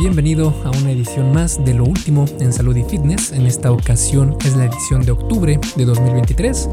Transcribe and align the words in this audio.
Bienvenido 0.00 0.54
a 0.64 0.70
una 0.70 0.92
edición 0.92 1.30
más 1.30 1.62
de 1.62 1.74
lo 1.74 1.84
último 1.84 2.24
en 2.40 2.54
salud 2.54 2.74
y 2.74 2.84
fitness. 2.84 3.32
En 3.32 3.44
esta 3.44 3.70
ocasión 3.70 4.34
es 4.46 4.56
la 4.56 4.64
edición 4.64 5.02
de 5.02 5.12
octubre 5.12 5.60
de 5.76 5.84
2023 5.84 6.70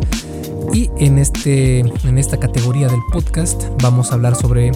y 0.71 0.89
en, 0.97 1.17
este, 1.17 1.79
en 1.79 2.17
esta 2.17 2.39
categoría 2.39 2.87
del 2.87 3.01
podcast 3.11 3.65
vamos 3.83 4.11
a 4.11 4.13
hablar 4.13 4.33
sobre 4.33 4.71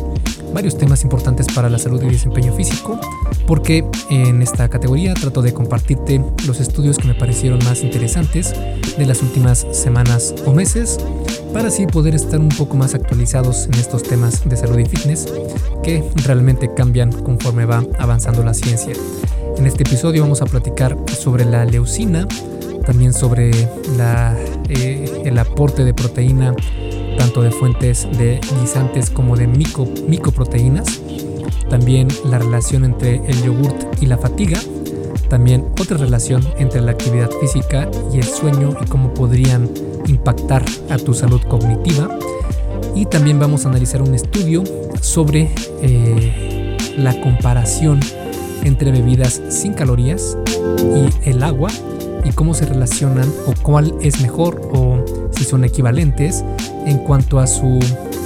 varios 0.54 0.78
temas 0.78 1.04
importantes 1.04 1.48
para 1.54 1.70
la 1.70 1.80
salud 1.80 2.02
y 2.04 2.08
desempeño 2.08 2.54
físico, 2.54 3.00
porque 3.48 3.86
en 4.10 4.42
esta 4.42 4.70
categoría 4.70 5.14
trato 5.14 5.42
de 5.42 5.54
compartirte 5.54 6.24
los 6.46 6.60
estudios 6.60 6.98
que 6.98 7.08
me 7.08 7.16
parecieron 7.16 7.60
más 7.64 7.84
interesantes 7.84 8.54
de 8.98 9.06
las 9.06 9.22
últimas 9.22 9.66
semanas 9.72 10.34
o 10.46 10.54
meses, 10.54 10.98
para 11.54 11.68
así 11.68 11.86
poder 11.86 12.16
estar 12.16 12.40
un 12.40 12.50
poco 12.50 12.78
más 12.78 12.94
actualizados 12.94 13.66
en 13.66 13.74
estos 13.76 14.04
temas 14.04 14.48
de 14.48 14.56
salud 14.56 14.80
y 14.80 14.86
fitness 14.86 15.28
que 15.84 16.04
realmente 16.26 16.74
cambian 16.74 17.12
conforme 17.12 17.66
va 17.66 17.84
avanzando 18.00 18.44
la 18.44 18.54
ciencia. 18.54 18.94
En 19.58 19.66
este 19.66 19.84
episodio 19.84 20.22
vamos 20.22 20.42
a 20.42 20.46
platicar 20.46 20.98
sobre 21.18 21.46
la 21.46 21.66
leucina, 21.66 22.28
también 22.86 23.14
sobre 23.14 23.52
eh, 23.52 25.22
el 25.26 25.38
aporte 25.38 25.84
de 25.84 25.94
proteína 25.94 26.56
tanto 27.18 27.42
de 27.42 27.52
fuentes 27.52 28.08
de 28.18 28.40
guisantes 28.60 29.10
como 29.10 29.36
de 29.36 29.48
mico, 29.48 29.88
micoproteínas, 30.08 31.02
también 31.70 32.08
la 32.26 32.40
relación 32.40 32.84
entre 32.84 33.16
el 33.28 33.42
yogurt 33.44 34.02
y 34.02 34.06
la 34.06 34.18
fatiga, 34.18 34.60
también 35.30 35.66
otra 35.80 35.98
relación 35.98 36.46
entre 36.58 36.82
la 36.82 36.92
actividad 36.92 37.30
física 37.40 37.90
y 38.14 38.18
el 38.18 38.26
sueño 38.26 38.76
y 38.82 38.86
cómo 38.86 39.14
podrían 39.14 39.70
impactar 40.08 40.64
a 40.90 40.98
tu 40.98 41.14
salud 41.14 41.42
cognitiva. 41.48 42.20
Y 42.96 43.06
también 43.06 43.40
vamos 43.40 43.66
a 43.66 43.70
analizar 43.70 44.02
un 44.02 44.14
estudio 44.14 44.64
sobre 45.00 45.50
eh, 45.82 46.78
la 46.98 47.20
comparación 47.22 48.02
entre 48.64 48.92
bebidas 48.92 49.42
sin 49.50 49.74
calorías 49.74 50.38
y 51.24 51.30
el 51.30 51.42
agua 51.44 51.70
y 52.24 52.32
cómo 52.32 52.54
se 52.54 52.66
relacionan 52.66 53.32
o 53.48 53.54
cuál 53.62 53.94
es 54.02 54.22
mejor 54.22 54.62
o 54.74 55.04
si 55.32 55.44
son 55.44 55.64
equivalentes 55.64 56.44
en 56.86 57.00
cuanto 57.00 57.40
a, 57.40 57.48
su, 57.48 57.80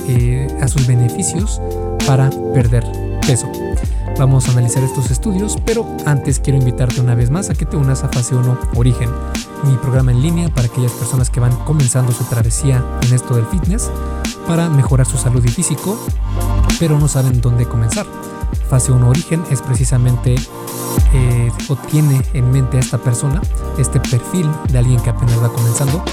eh, 0.07 0.47
a 0.61 0.67
sus 0.67 0.87
beneficios 0.87 1.61
para 2.05 2.29
perder 2.53 2.85
peso. 3.25 3.47
Vamos 4.17 4.47
a 4.47 4.51
analizar 4.51 4.83
estos 4.83 5.11
estudios, 5.11 5.57
pero 5.65 5.85
antes 6.05 6.39
quiero 6.39 6.57
invitarte 6.57 7.01
una 7.01 7.15
vez 7.15 7.29
más 7.29 7.49
a 7.49 7.53
que 7.53 7.65
te 7.65 7.75
unas 7.75 8.03
a 8.03 8.09
Fase 8.09 8.33
1 8.35 8.57
Origen, 8.75 9.09
mi 9.63 9.75
programa 9.75 10.11
en 10.11 10.21
línea 10.21 10.49
para 10.49 10.67
aquellas 10.67 10.93
personas 10.93 11.29
que 11.29 11.41
van 11.41 11.55
comenzando 11.65 12.13
su 12.13 12.23
travesía 12.23 12.83
en 13.01 13.13
esto 13.13 13.35
del 13.35 13.45
fitness 13.47 13.91
para 14.47 14.69
mejorar 14.69 15.05
su 15.05 15.17
salud 15.17 15.43
y 15.43 15.49
físico, 15.49 15.99
pero 16.79 16.97
no 16.97 17.09
saben 17.09 17.41
dónde 17.41 17.65
comenzar. 17.65 18.05
Fase 18.69 18.93
1 18.93 19.09
Origen 19.09 19.43
es 19.51 19.61
precisamente 19.61 20.35
eh, 21.13 21.51
o 21.67 21.75
tiene 21.75 22.21
en 22.33 22.51
mente 22.51 22.77
a 22.77 22.79
esta 22.79 22.97
persona, 22.97 23.41
este 23.77 23.99
perfil 23.99 24.49
de 24.69 24.77
alguien 24.77 25.01
que 25.01 25.09
apenas 25.09 25.41
va 25.41 25.49
comenzando, 25.49 26.03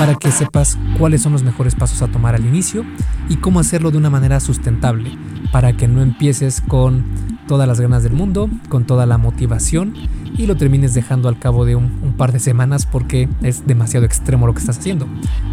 para 0.00 0.14
que 0.14 0.32
sepas 0.32 0.78
cuáles 0.98 1.20
son 1.20 1.32
los 1.32 1.42
mejores 1.42 1.74
pasos 1.74 2.00
a 2.00 2.06
tomar 2.06 2.34
al 2.34 2.46
inicio 2.46 2.86
y 3.28 3.36
cómo 3.36 3.60
hacerlo 3.60 3.90
de 3.90 3.98
una 3.98 4.08
manera 4.08 4.40
sustentable, 4.40 5.10
para 5.52 5.74
que 5.74 5.88
no 5.88 6.00
empieces 6.00 6.62
con 6.66 7.04
todas 7.46 7.68
las 7.68 7.82
ganas 7.82 8.02
del 8.02 8.14
mundo, 8.14 8.48
con 8.70 8.86
toda 8.86 9.04
la 9.04 9.18
motivación 9.18 9.92
y 10.38 10.46
lo 10.46 10.56
termines 10.56 10.94
dejando 10.94 11.28
al 11.28 11.38
cabo 11.38 11.66
de 11.66 11.76
un, 11.76 12.14
par 12.16 12.32
de 12.32 12.38
semanas 12.38 12.86
porque 12.86 13.28
es 13.42 13.66
demasiado 13.66 14.06
extremo 14.06 14.46
lo 14.46 14.54
que 14.54 14.60
estás 14.60 14.78
haciendo. 14.78 15.06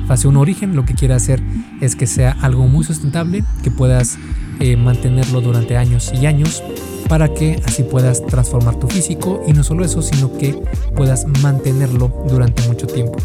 Fase 0.08 0.30
1 0.30 0.40
origen 0.40 0.78
lo 0.78 0.86
que 0.86 0.94
quiere 0.94 1.14
hacer 1.14 1.44
es 1.82 1.98
que 1.98 2.08
sea 2.08 2.34
algo 2.42 2.70
muy 2.70 2.86
sustentable, 2.86 3.44
que 3.64 3.72
puedas 3.72 4.18
eh, 4.60 4.76
mantenerlo 4.76 5.42
durante 5.42 5.78
años 5.78 6.12
y 6.14 6.26
años 6.26 6.64
para 7.08 7.34
que 7.34 7.62
así 7.66 7.84
puedas 7.84 8.26
transformar 8.26 8.76
tu 8.76 8.88
físico 8.88 9.42
y 9.48 9.54
no 9.54 9.64
solo 9.64 9.86
eso, 9.86 10.02
sino 10.02 10.38
que 10.38 10.62
puedas 10.96 11.26
mantenerlo 11.42 12.12
durante 12.28 12.68
mucho 12.68 12.88
tiempo. 12.88 13.18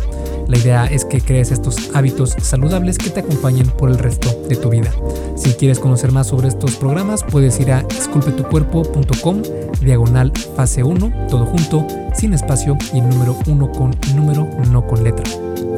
La 0.48 0.58
idea 0.58 0.86
es 0.86 1.04
que 1.04 1.20
crees 1.20 1.50
estos 1.50 1.90
hábitos 1.94 2.36
saludables 2.40 2.98
que 2.98 3.10
te 3.10 3.20
acompañen 3.20 3.68
por 3.68 3.90
el 3.90 3.98
resto 3.98 4.28
de 4.48 4.56
tu 4.56 4.70
vida. 4.70 4.92
Si 5.36 5.52
quieres 5.54 5.78
conocer 5.78 6.12
más 6.12 6.28
sobre 6.28 6.48
estos 6.48 6.76
programas, 6.76 7.24
puedes 7.24 7.58
ir 7.60 7.72
a 7.72 7.80
esculpetucuerpo.com, 7.80 9.42
diagonal 9.80 10.32
fase 10.56 10.82
1, 10.82 11.28
todo 11.28 11.46
junto, 11.46 11.86
sin 12.14 12.34
espacio 12.34 12.76
y 12.92 13.00
número 13.00 13.36
1 13.46 13.72
con 13.72 13.96
número, 14.14 14.48
no 14.70 14.86
con 14.86 15.02
letra. 15.02 15.24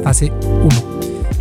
Fase 0.03 0.31
1. 0.43 0.94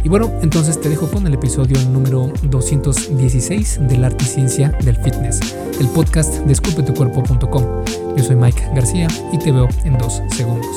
Y 0.04 0.08
bueno, 0.10 0.30
entonces 0.42 0.78
te 0.78 0.90
dejo 0.90 1.10
con 1.10 1.26
el 1.26 1.32
episodio 1.32 1.80
número 1.88 2.30
216 2.42 3.88
del 3.88 4.04
arte 4.04 4.22
y 4.22 4.28
ciencia 4.28 4.68
del 4.84 4.96
fitness, 4.96 5.40
el 5.80 5.88
podcast 5.88 6.34
de 6.40 6.52
esculpetucuerpo.com. 6.52 7.84
Yo 8.14 8.22
soy 8.22 8.36
Mike 8.36 8.68
García 8.74 9.08
y 9.32 9.38
te 9.38 9.50
veo 9.50 9.66
en 9.86 9.96
dos 9.96 10.20
segundos. 10.28 10.76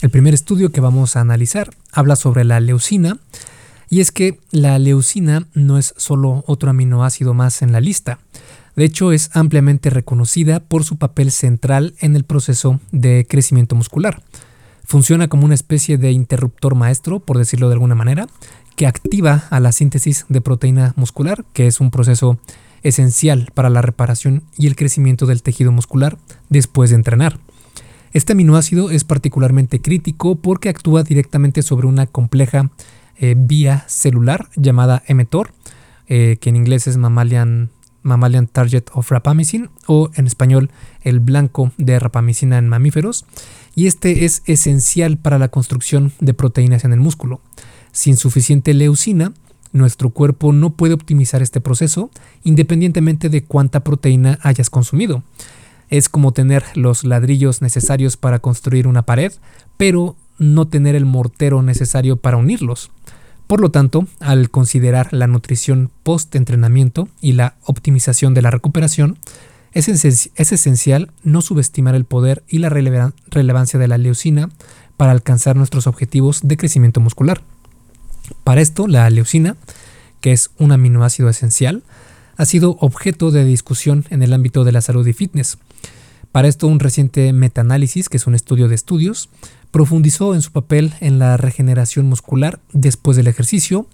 El 0.00 0.08
primer 0.08 0.32
estudio 0.32 0.72
que 0.72 0.80
vamos 0.80 1.16
a 1.16 1.20
analizar 1.20 1.68
habla 1.92 2.16
sobre 2.16 2.44
la 2.44 2.60
leucina 2.60 3.18
y 3.90 4.00
es 4.00 4.10
que 4.10 4.40
la 4.50 4.78
leucina 4.78 5.46
no 5.52 5.76
es 5.76 5.92
solo 5.98 6.44
otro 6.46 6.70
aminoácido 6.70 7.34
más 7.34 7.60
en 7.60 7.72
la 7.72 7.82
lista, 7.82 8.20
de 8.76 8.84
hecho, 8.84 9.12
es 9.12 9.30
ampliamente 9.34 9.90
reconocida 9.90 10.60
por 10.60 10.84
su 10.84 10.96
papel 10.96 11.30
central 11.30 11.94
en 12.00 12.16
el 12.16 12.24
proceso 12.24 12.80
de 12.90 13.26
crecimiento 13.28 13.76
muscular. 13.76 14.22
Funciona 14.84 15.28
como 15.28 15.44
una 15.44 15.54
especie 15.54 15.96
de 15.96 16.12
interruptor 16.12 16.74
maestro, 16.74 17.20
por 17.20 17.38
decirlo 17.38 17.68
de 17.68 17.74
alguna 17.74 17.94
manera, 17.94 18.26
que 18.76 18.86
activa 18.86 19.44
a 19.50 19.60
la 19.60 19.72
síntesis 19.72 20.26
de 20.28 20.40
proteína 20.40 20.92
muscular, 20.96 21.44
que 21.52 21.66
es 21.66 21.80
un 21.80 21.90
proceso 21.90 22.38
esencial 22.82 23.48
para 23.54 23.70
la 23.70 23.82
reparación 23.82 24.42
y 24.58 24.66
el 24.66 24.76
crecimiento 24.76 25.26
del 25.26 25.42
tejido 25.42 25.72
muscular 25.72 26.18
después 26.50 26.90
de 26.90 26.96
entrenar. 26.96 27.38
Este 28.12 28.32
aminoácido 28.32 28.90
es 28.90 29.04
particularmente 29.04 29.80
crítico 29.80 30.36
porque 30.36 30.68
actúa 30.68 31.02
directamente 31.02 31.62
sobre 31.62 31.86
una 31.86 32.06
compleja 32.06 32.70
eh, 33.16 33.34
vía 33.36 33.84
celular 33.88 34.50
llamada 34.54 35.02
mTOR, 35.08 35.52
eh, 36.06 36.36
que 36.40 36.50
en 36.50 36.56
inglés 36.56 36.86
es 36.86 36.96
mammalian 36.96 37.70
Mammalian 38.04 38.46
Target 38.46 38.84
of 38.92 39.10
Rapamycin 39.10 39.70
o 39.86 40.10
en 40.14 40.28
español 40.28 40.70
el 41.02 41.18
blanco 41.18 41.72
de 41.76 41.98
rapamicina 41.98 42.58
en 42.58 42.68
mamíferos 42.68 43.24
y 43.74 43.88
este 43.88 44.24
es 44.24 44.42
esencial 44.46 45.16
para 45.16 45.40
la 45.40 45.48
construcción 45.48 46.12
de 46.20 46.34
proteínas 46.34 46.84
en 46.84 46.92
el 46.92 47.00
músculo. 47.00 47.40
Sin 47.90 48.16
suficiente 48.16 48.74
leucina, 48.74 49.32
nuestro 49.72 50.10
cuerpo 50.10 50.52
no 50.52 50.70
puede 50.70 50.94
optimizar 50.94 51.42
este 51.42 51.60
proceso 51.60 52.10
independientemente 52.44 53.28
de 53.28 53.42
cuánta 53.42 53.80
proteína 53.80 54.38
hayas 54.42 54.70
consumido. 54.70 55.24
Es 55.90 56.08
como 56.08 56.32
tener 56.32 56.64
los 56.74 57.04
ladrillos 57.04 57.62
necesarios 57.62 58.16
para 58.16 58.38
construir 58.38 58.86
una 58.86 59.02
pared, 59.02 59.32
pero 59.76 60.16
no 60.38 60.66
tener 60.68 60.94
el 60.94 61.04
mortero 61.04 61.62
necesario 61.62 62.16
para 62.16 62.36
unirlos. 62.36 62.90
Por 63.46 63.60
lo 63.60 63.70
tanto, 63.70 64.06
al 64.20 64.50
considerar 64.50 65.12
la 65.12 65.26
nutrición 65.26 65.90
post-entrenamiento 66.02 67.08
y 67.20 67.32
la 67.32 67.56
optimización 67.64 68.34
de 68.34 68.42
la 68.42 68.50
recuperación, 68.50 69.18
es, 69.72 70.30
esencial 70.36 71.10
no 71.24 71.42
subestimar 71.42 71.94
el 71.94 72.04
poder 72.04 72.44
y 72.48 72.58
la 72.58 72.68
relevancia 72.68 73.78
de 73.78 73.88
la 73.88 73.98
leucina 73.98 74.50
para 74.96 75.10
alcanzar 75.10 75.56
nuestros 75.56 75.86
objetivos 75.86 76.40
de 76.44 76.56
crecimiento 76.56 77.00
muscular. 77.00 77.42
Para 78.44 78.60
esto, 78.60 78.86
la 78.86 79.10
leucina, 79.10 79.56
que 80.20 80.32
es 80.32 80.50
un 80.58 80.72
aminoácido 80.72 81.28
esencial, 81.28 81.82
ha 82.36 82.44
sido 82.46 82.76
objeto 82.80 83.30
de 83.30 83.44
discusión 83.44 84.04
en 84.10 84.22
el 84.22 84.32
ámbito 84.32 84.64
de 84.64 84.72
la 84.72 84.80
salud 84.80 85.06
y 85.06 85.12
fitness. 85.12 85.58
Para 86.34 86.48
esto, 86.48 86.66
un 86.66 86.80
reciente 86.80 87.32
metaanálisis, 87.32 88.08
que 88.08 88.16
es 88.16 88.26
un 88.26 88.34
estudio 88.34 88.66
de 88.66 88.74
estudios, 88.74 89.28
profundizó 89.70 90.34
en 90.34 90.42
su 90.42 90.50
papel 90.50 90.92
en 90.98 91.20
la 91.20 91.36
regeneración 91.36 92.06
muscular 92.06 92.58
después 92.72 93.16
del 93.16 93.28
ejercicio, 93.28 93.86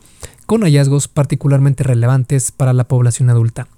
con 0.47 0.63
hallazgos 0.63 1.07
particularmente 1.07 1.85
relevantes 1.85 2.51
para 2.51 2.73
la 2.73 2.85
población 2.89 3.29
adulta. 3.29 3.69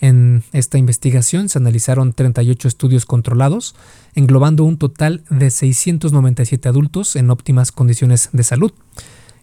En 0.00 0.42
esta 0.52 0.76
investigación 0.76 1.48
se 1.48 1.56
analizaron 1.56 2.12
38 2.12 2.68
estudios 2.68 3.06
controlados, 3.06 3.74
englobando 4.14 4.64
un 4.64 4.76
total 4.76 5.24
de 5.30 5.50
697 5.50 6.68
adultos 6.68 7.16
en 7.16 7.30
óptimas 7.30 7.72
condiciones 7.72 8.28
de 8.34 8.42
salud. 8.42 8.72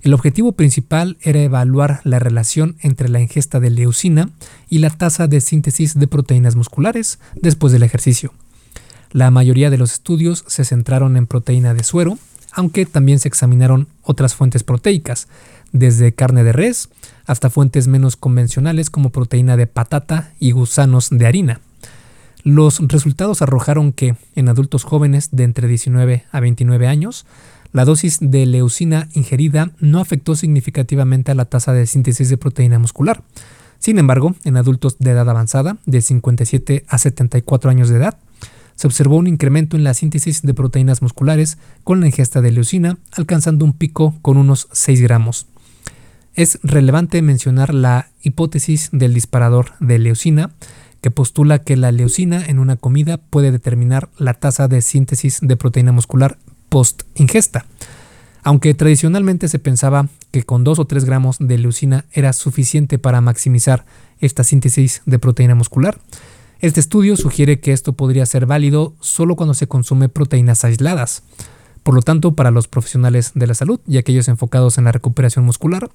El 0.04 0.14
objetivo 0.14 0.52
principal 0.52 1.18
era 1.22 1.42
evaluar 1.42 2.02
la 2.04 2.20
relación 2.20 2.76
entre 2.82 3.10
la 3.10 3.22
ingesta 3.22 3.60
de 3.60 3.72
leucina 3.72 4.30
y 4.70 4.78
la 4.78 4.92
tasa 4.92 5.28
de 5.28 5.42
síntesis 5.42 5.98
de 5.98 6.08
proteínas 6.08 6.56
musculares 6.56 7.18
después 7.42 7.74
del 7.74 7.82
ejercicio. 7.82 8.32
La 9.12 9.30
mayoría 9.30 9.70
de 9.70 9.78
los 9.78 9.94
estudios 9.94 10.46
se 10.48 10.64
centraron 10.64 11.18
en 11.18 11.28
proteína 11.28 11.74
de 11.74 11.84
suero, 11.84 12.18
aunque 12.54 12.86
también 12.86 13.20
se 13.20 13.28
examinaron 13.28 13.88
otras 14.04 14.36
fuentes 14.36 14.64
proteicas, 14.64 15.28
desde 15.74 16.14
carne 16.14 16.44
de 16.44 16.52
res 16.52 16.90
hasta 17.26 17.50
fuentes 17.50 17.88
menos 17.88 18.16
convencionales 18.16 18.90
como 18.90 19.10
proteína 19.10 19.58
de 19.58 19.68
patata 19.68 20.32
y 20.40 20.52
gusanos 20.52 21.10
de 21.12 21.28
harina. 21.28 21.62
Los 22.44 22.80
resultados 22.88 23.42
arrojaron 23.42 23.94
que 23.94 24.16
en 24.36 24.50
adultos 24.50 24.84
jóvenes 24.84 25.30
de 25.32 25.44
entre 25.44 25.68
19 25.68 26.26
a 26.32 26.40
29 26.40 26.88
años, 26.88 27.26
La 27.74 27.86
dosis 27.86 28.18
de 28.20 28.46
leucina 28.46 29.08
ingerida 29.14 29.72
no 29.80 30.02
afectó 30.02 30.36
significativamente 30.36 31.32
a 31.32 31.36
la 31.36 31.46
tasa 31.46 31.72
de 31.72 31.88
síntesis 31.88 32.30
de 32.30 32.36
proteína 32.36 32.80
muscular. 32.80 33.24
Sin 33.80 33.98
embargo, 33.98 34.36
en 34.44 34.58
adultos 34.58 34.98
de 35.00 35.12
edad 35.12 35.30
avanzada, 35.30 35.78
de 35.86 36.02
57 36.02 36.84
a 36.90 36.98
74 36.98 37.72
años 37.72 37.88
de 37.88 37.96
edad, 37.96 38.18
se 38.82 38.88
observó 38.88 39.18
un 39.18 39.28
incremento 39.28 39.78
en 39.78 39.84
la 39.84 39.94
síntesis 39.94 40.42
de 40.42 40.56
proteínas 40.56 41.04
musculares 41.04 41.60
con 41.84 42.00
la 42.00 42.08
ingesta 42.08 42.42
de 42.42 42.52
leucina, 42.52 42.98
alcanzando 43.12 43.64
un 43.64 43.74
pico 43.74 44.16
con 44.24 44.38
unos 44.38 44.70
6 44.72 45.02
gramos. 45.02 45.46
Es 46.34 46.58
relevante 46.64 47.22
mencionar 47.22 47.76
la 47.76 48.08
hipótesis 48.24 48.90
del 48.92 49.14
disparador 49.14 49.74
de 49.82 50.00
leucina, 50.00 50.50
que 51.00 51.12
postula 51.12 51.60
que 51.60 51.78
la 51.78 51.92
leucina 51.92 52.44
en 52.44 52.58
una 52.58 52.76
comida 52.76 53.18
puede 53.18 53.52
determinar 53.52 54.10
la 54.18 54.34
tasa 54.34 54.68
de 54.68 54.82
síntesis 54.82 55.38
de 55.44 55.58
proteína 55.58 55.92
muscular 55.92 56.40
post 56.68 57.04
ingesta. 57.14 57.68
Aunque 58.42 58.74
tradicionalmente 58.74 59.48
se 59.48 59.60
pensaba 59.60 60.10
que 60.32 60.42
con 60.42 60.64
2 60.64 60.80
o 60.80 60.86
3 60.86 61.06
gramos 61.06 61.38
de 61.40 61.60
leucina 61.60 62.06
era 62.14 62.34
suficiente 62.34 62.98
para 62.98 63.22
maximizar 63.22 63.86
esta 64.22 64.44
síntesis 64.44 65.04
de 65.06 65.20
proteína 65.20 65.54
muscular, 65.54 66.00
este 66.62 66.80
estudio 66.80 67.18
sugiere 67.18 67.60
que 67.60 67.74
esto 67.74 67.94
podría 67.94 68.26
ser 68.26 68.46
válido 68.46 68.94
solo 69.00 69.36
cuando 69.36 69.56
se 69.56 69.68
consume 69.68 70.10
proteínas 70.10 70.64
aisladas. 70.64 71.24
Por 71.82 71.96
lo 71.96 72.04
tanto, 72.04 72.36
para 72.36 72.52
los 72.52 72.68
profesionales 72.68 73.32
de 73.34 73.48
la 73.48 73.56
salud 73.56 73.80
y 73.88 73.98
aquellos 73.98 74.28
enfocados 74.28 74.78
en 74.78 74.84
la 74.84 74.92
recuperación 74.92 75.44
muscular, 75.44 75.90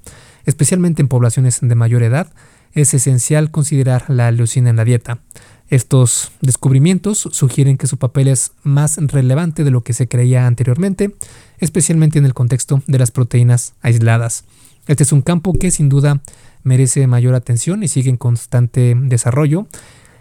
especialmente 0.45 1.01
en 1.03 1.09
poblaciones 1.09 1.61
de 1.63 1.75
mayor 1.77 2.03
edad, 2.03 2.33
es 2.73 2.93
esencial 2.95 3.53
considerar 3.53 4.05
la 4.09 4.31
leucina 4.33 4.71
en 4.71 4.77
la 4.77 4.85
dieta. 4.85 5.21
Estos 5.69 6.33
descubrimientos 6.41 7.29
sugieren 7.31 7.77
que 7.77 7.87
su 7.87 7.97
papel 7.97 8.27
es 8.27 8.51
más 8.65 8.97
relevante 8.99 9.63
de 9.63 9.71
lo 9.71 9.83
que 9.83 9.93
se 9.93 10.09
creía 10.09 10.49
anteriormente, 10.49 11.15
especialmente 11.59 12.19
en 12.19 12.25
el 12.25 12.35
contexto 12.35 12.83
de 12.89 12.99
las 12.99 13.13
proteínas 13.13 13.75
aisladas. 13.83 14.45
Este 14.89 15.05
es 15.05 15.13
un 15.13 15.23
campo 15.23 15.53
que 15.53 15.71
sin 15.71 15.89
duda 15.89 16.23
merece 16.65 17.07
mayor 17.07 17.35
atención 17.35 17.85
y 17.85 17.89
sigue 17.89 18.11
en 18.11 18.17
constante 18.17 18.97
desarrollo 18.97 19.69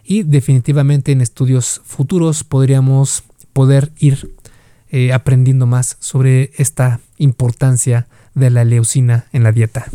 y 0.05 0.23
definitivamente 0.23 1.11
en 1.11 1.21
estudios 1.21 1.81
futuros 1.83 2.43
podríamos 2.43 3.23
poder 3.53 3.91
ir 3.97 4.31
eh, 4.89 5.11
aprendiendo 5.13 5.65
más 5.65 5.97
sobre 5.99 6.51
esta 6.57 6.99
importancia 7.17 8.07
de 8.35 8.49
la 8.51 8.63
leucina 8.63 9.25
en 9.33 9.43
la 9.43 9.51
dieta. 9.51 9.85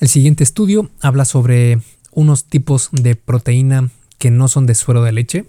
El 0.00 0.08
siguiente 0.08 0.42
estudio 0.42 0.88
habla 1.00 1.26
sobre 1.26 1.80
unos 2.12 2.44
tipos 2.44 2.88
de 2.92 3.16
proteína 3.16 3.90
que 4.18 4.30
no 4.30 4.48
son 4.48 4.66
de 4.66 4.74
suero 4.74 5.02
de 5.02 5.12
leche, 5.12 5.44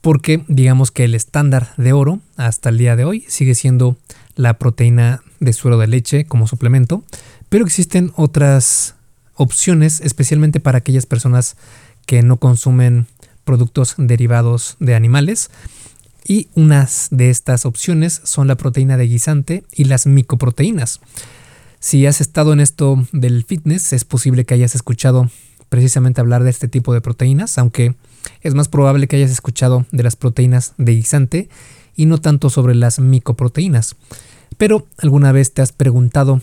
porque 0.00 0.44
digamos 0.48 0.90
que 0.90 1.04
el 1.04 1.14
estándar 1.14 1.72
de 1.76 1.92
oro 1.92 2.20
hasta 2.36 2.68
el 2.68 2.78
día 2.78 2.96
de 2.96 3.04
hoy 3.04 3.24
sigue 3.28 3.54
siendo 3.54 3.96
la 4.36 4.58
proteína 4.58 5.22
de 5.40 5.52
suero 5.52 5.78
de 5.78 5.86
leche 5.86 6.24
como 6.24 6.46
suplemento, 6.46 7.02
pero 7.48 7.64
existen 7.64 8.12
otras 8.16 8.94
opciones, 9.34 10.00
especialmente 10.00 10.60
para 10.60 10.78
aquellas 10.78 11.06
personas 11.06 11.56
que 12.08 12.22
no 12.22 12.38
consumen 12.38 13.06
productos 13.44 13.94
derivados 13.98 14.78
de 14.80 14.94
animales. 14.94 15.50
Y 16.26 16.48
unas 16.54 17.08
de 17.10 17.28
estas 17.28 17.66
opciones 17.66 18.22
son 18.24 18.48
la 18.48 18.56
proteína 18.56 18.96
de 18.96 19.06
guisante 19.06 19.62
y 19.74 19.84
las 19.84 20.06
micoproteínas. 20.06 21.00
Si 21.80 22.06
has 22.06 22.22
estado 22.22 22.54
en 22.54 22.60
esto 22.60 23.06
del 23.12 23.44
fitness, 23.44 23.92
es 23.92 24.04
posible 24.06 24.46
que 24.46 24.54
hayas 24.54 24.74
escuchado 24.74 25.30
precisamente 25.68 26.22
hablar 26.22 26.44
de 26.44 26.50
este 26.50 26.66
tipo 26.66 26.94
de 26.94 27.02
proteínas, 27.02 27.58
aunque 27.58 27.94
es 28.40 28.54
más 28.54 28.68
probable 28.68 29.06
que 29.06 29.16
hayas 29.16 29.30
escuchado 29.30 29.84
de 29.92 30.02
las 30.02 30.16
proteínas 30.16 30.72
de 30.78 30.94
guisante 30.94 31.50
y 31.94 32.06
no 32.06 32.16
tanto 32.18 32.48
sobre 32.48 32.74
las 32.74 33.00
micoproteínas. 33.00 33.96
Pero 34.56 34.86
alguna 34.96 35.30
vez 35.32 35.52
te 35.52 35.60
has 35.60 35.72
preguntado 35.72 36.40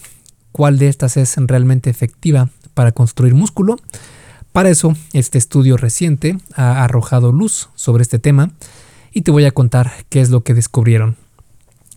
cuál 0.51 0.77
de 0.77 0.89
estas 0.89 1.17
es 1.17 1.33
realmente 1.37 1.89
efectiva 1.89 2.49
para 2.75 2.91
construir 2.91 3.33
músculo 3.33 3.77
para 4.55 4.69
eso, 4.69 4.95
este 5.11 5.37
estudio 5.37 5.75
reciente 5.75 6.37
ha 6.55 6.81
arrojado 6.81 7.33
luz 7.33 7.67
sobre 7.75 8.03
este 8.03 8.19
tema 8.19 8.51
y 9.11 9.23
te 9.23 9.31
voy 9.31 9.43
a 9.43 9.51
contar 9.51 9.91
qué 10.07 10.21
es 10.21 10.29
lo 10.29 10.45
que 10.45 10.53
descubrieron. 10.53 11.17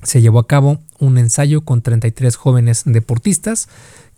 Se 0.03 0.21
llevó 0.21 0.41
a 0.41 0.49
cabo 0.49 0.81
un 0.99 1.19
ensayo 1.19 1.61
con 1.61 1.83
33 1.83 2.35
jóvenes 2.35 2.83
deportistas 2.85 3.69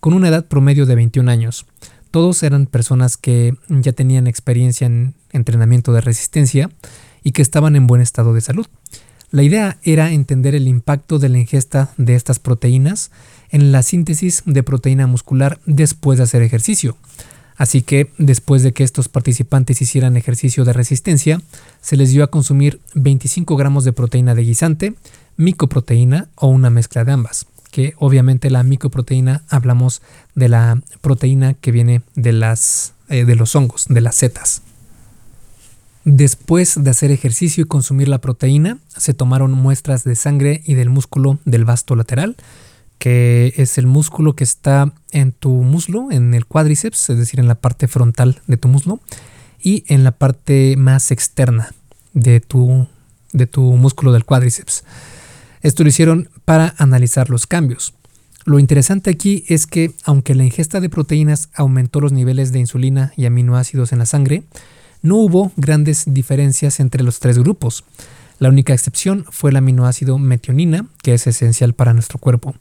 con 0.00 0.14
una 0.14 0.28
edad 0.28 0.46
promedio 0.46 0.86
de 0.86 0.94
21 0.94 1.30
años. 1.30 1.66
Todos 2.10 2.42
eran 2.42 2.64
personas 2.64 3.18
que 3.18 3.56
ya 3.68 3.92
tenían 3.92 4.26
experiencia 4.26 4.86
en 4.86 5.12
entrenamiento 5.32 5.92
de 5.92 6.00
resistencia 6.00 6.70
y 7.22 7.32
que 7.32 7.42
estaban 7.42 7.76
en 7.76 7.86
buen 7.86 8.00
estado 8.00 8.32
de 8.32 8.40
salud. 8.40 8.66
La 9.30 9.42
idea 9.42 9.76
era 9.82 10.12
entender 10.12 10.54
el 10.54 10.66
impacto 10.66 11.18
de 11.18 11.28
la 11.28 11.38
ingesta 11.38 11.92
de 11.98 12.14
estas 12.14 12.38
proteínas 12.38 13.10
en 13.50 13.70
la 13.70 13.82
síntesis 13.82 14.44
de 14.46 14.62
proteína 14.62 15.06
muscular 15.06 15.60
después 15.66 16.16
de 16.16 16.24
hacer 16.24 16.40
ejercicio. 16.40 16.96
Así 17.60 17.82
que 17.82 18.10
después 18.16 18.62
de 18.62 18.72
que 18.72 18.84
estos 18.84 19.10
participantes 19.10 19.82
hicieran 19.82 20.16
ejercicio 20.16 20.64
de 20.64 20.72
resistencia, 20.72 21.42
se 21.82 21.98
les 21.98 22.10
dio 22.10 22.24
a 22.24 22.28
consumir 22.28 22.80
25 22.94 23.54
gramos 23.54 23.84
de 23.84 23.92
proteína 23.92 24.34
de 24.34 24.44
guisante, 24.44 24.94
micoproteína 25.36 26.28
o 26.36 26.46
una 26.46 26.70
mezcla 26.70 27.04
de 27.04 27.12
ambas. 27.12 27.44
Que 27.70 27.92
obviamente 27.98 28.48
la 28.48 28.62
micoproteína 28.62 29.42
hablamos 29.50 30.00
de 30.34 30.48
la 30.48 30.80
proteína 31.02 31.52
que 31.52 31.70
viene 31.70 32.00
de, 32.14 32.32
las, 32.32 32.94
eh, 33.10 33.26
de 33.26 33.34
los 33.34 33.54
hongos, 33.54 33.84
de 33.90 34.00
las 34.00 34.14
setas. 34.14 34.62
Después 36.06 36.82
de 36.82 36.88
hacer 36.88 37.10
ejercicio 37.10 37.64
y 37.64 37.68
consumir 37.68 38.08
la 38.08 38.22
proteína, 38.22 38.78
se 38.96 39.12
tomaron 39.12 39.52
muestras 39.52 40.02
de 40.02 40.16
sangre 40.16 40.62
y 40.64 40.72
del 40.72 40.88
músculo 40.88 41.38
del 41.44 41.66
vasto 41.66 41.94
lateral 41.94 42.36
que 43.00 43.54
es 43.56 43.78
el 43.78 43.86
músculo 43.86 44.36
que 44.36 44.44
está 44.44 44.92
en 45.10 45.32
tu 45.32 45.50
muslo, 45.50 46.12
en 46.12 46.34
el 46.34 46.44
cuádriceps, 46.44 47.08
es 47.08 47.18
decir, 47.18 47.40
en 47.40 47.48
la 47.48 47.54
parte 47.54 47.88
frontal 47.88 48.42
de 48.46 48.58
tu 48.58 48.68
muslo, 48.68 49.00
y 49.58 49.84
en 49.88 50.04
la 50.04 50.12
parte 50.12 50.76
más 50.76 51.10
externa 51.10 51.74
de 52.12 52.40
tu, 52.40 52.86
de 53.32 53.46
tu 53.46 53.62
músculo 53.62 54.12
del 54.12 54.26
cuádriceps. 54.26 54.84
Esto 55.62 55.82
lo 55.82 55.88
hicieron 55.88 56.28
para 56.44 56.74
analizar 56.76 57.30
los 57.30 57.46
cambios. 57.46 57.94
Lo 58.44 58.58
interesante 58.58 59.08
aquí 59.08 59.44
es 59.48 59.66
que 59.66 59.92
aunque 60.04 60.34
la 60.34 60.44
ingesta 60.44 60.78
de 60.78 60.90
proteínas 60.90 61.48
aumentó 61.54 62.00
los 62.00 62.12
niveles 62.12 62.52
de 62.52 62.58
insulina 62.58 63.14
y 63.16 63.24
aminoácidos 63.24 63.92
en 63.92 63.98
la 64.00 64.06
sangre, 64.06 64.42
no 65.00 65.16
hubo 65.16 65.52
grandes 65.56 66.04
diferencias 66.06 66.80
entre 66.80 67.02
los 67.02 67.18
tres 67.18 67.38
grupos. 67.38 67.82
La 68.38 68.50
única 68.50 68.74
excepción 68.74 69.24
fue 69.30 69.50
el 69.50 69.56
aminoácido 69.56 70.18
metionina, 70.18 70.86
que 71.02 71.14
es 71.14 71.26
esencial 71.26 71.72
para 71.72 71.94
nuestro 71.94 72.18
cuerpo. 72.18 72.54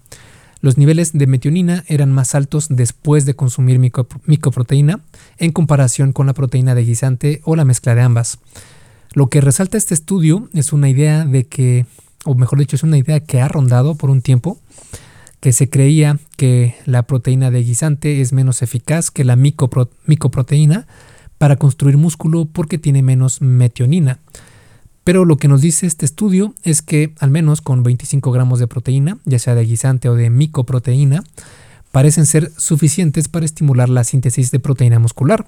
Los 0.62 0.78
niveles 0.78 1.14
de 1.14 1.26
metionina 1.26 1.86
eran 1.88 2.12
más 2.12 2.36
altos 2.36 2.68
después 2.70 3.26
de 3.26 3.36
consumir 3.36 3.80
micoproteína 3.80 5.00
en 5.38 5.52
comparación 5.52 6.12
con 6.12 6.28
la 6.28 6.34
proteína 6.34 6.76
de 6.76 6.84
guisante 6.84 7.42
o 7.46 7.56
la 7.56 7.66
mezcla 7.66 7.96
de 7.96 8.02
ambas. 8.02 8.40
Lo 9.14 9.28
que 9.28 9.42
resalta 9.42 9.78
este 9.78 9.94
estudio 9.94 10.50
es 10.54 10.74
una 10.74 10.90
idea 10.90 11.26
de 11.26 11.46
que, 11.46 11.86
o 12.26 12.36
mejor 12.36 12.60
dicho, 12.60 12.76
es 12.76 12.84
una 12.84 12.98
idea 12.98 13.22
que 13.22 13.42
ha 13.42 13.48
rondado 13.48 13.96
por 13.96 14.10
un 14.10 14.22
tiempo, 14.22 14.60
que 15.40 15.54
se 15.54 15.70
creía 15.70 16.20
que 16.36 16.76
la 16.86 17.04
proteína 17.04 17.52
de 17.52 17.64
guisante 17.64 18.20
es 18.20 18.34
menos 18.34 18.62
eficaz 18.62 19.10
que 19.12 19.24
la 19.24 19.38
micoproteína 19.38 20.88
para 21.38 21.56
construir 21.56 21.98
músculo 21.98 22.46
porque 22.46 22.78
tiene 22.78 23.02
menos 23.02 23.42
metionina. 23.42 24.20
Pero 25.04 25.26
lo 25.26 25.38
que 25.38 25.48
nos 25.48 25.62
dice 25.62 25.88
este 25.88 26.06
estudio 26.06 26.54
es 26.64 26.82
que 26.82 27.14
al 27.20 27.32
menos 27.32 27.62
con 27.62 27.84
25 27.84 28.32
gramos 28.32 28.60
de 28.60 28.68
proteína, 28.68 29.18
ya 29.26 29.40
sea 29.40 29.56
de 29.56 29.66
guisante 29.66 30.10
o 30.10 30.16
de 30.16 30.30
micoproteína, 30.30 31.24
parecen 31.92 32.26
ser 32.26 32.52
suficientes 32.58 33.28
para 33.28 33.46
estimular 33.46 33.90
la 33.90 34.04
síntesis 34.04 34.52
de 34.52 34.60
proteína 34.60 35.00
muscular. 35.00 35.48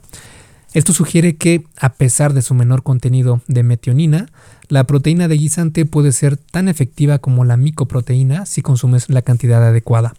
Esto 0.74 0.93
sugiere 0.93 1.36
que, 1.36 1.65
a 1.77 1.89
pesar 1.89 2.34
de 2.34 2.41
su 2.41 2.53
menor 2.53 2.81
contenido 2.81 3.41
de 3.48 3.62
metionina, 3.62 4.27
la 4.70 4.86
proteína 4.86 5.27
de 5.27 5.36
guisante 5.36 5.86
puede 5.86 6.13
ser 6.13 6.38
tan 6.38 6.70
efectiva 6.70 7.20
como 7.20 7.43
la 7.43 7.58
micoproteína 7.58 8.46
si 8.46 8.62
consumes 8.62 9.10
la 9.10 9.22
cantidad 9.22 9.67
adecuada. 9.67 10.13